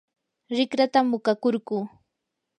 [0.55, 1.77] rikratam muqakurquu.